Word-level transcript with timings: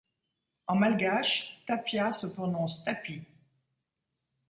En 0.73 0.77
malgache, 0.79 1.35
tapia 1.67 2.11
se 2.11 2.25
prononce 2.25 2.83
'tapi'. 2.83 3.21